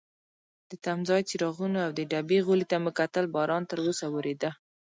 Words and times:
د 0.69 0.71
تمځای 0.85 1.21
څراغونو 1.29 1.79
او 1.85 1.91
د 1.97 1.99
ډبې 2.11 2.39
غولي 2.45 2.65
ته 2.71 2.77
مو 2.83 2.91
کتل، 2.99 3.25
باران 3.35 3.63
تراوسه 3.71 4.05
وریده. 4.09 4.49